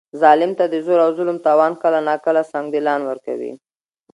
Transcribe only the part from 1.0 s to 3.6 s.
او ظلم توان کله ناکله سنګدلان ورکوي.